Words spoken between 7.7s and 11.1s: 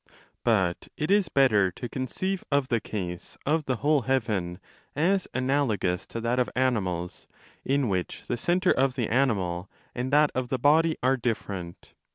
which the centre of the animal and that of the body